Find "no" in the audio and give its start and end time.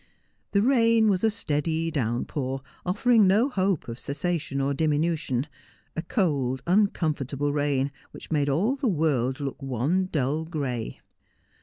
3.27-3.49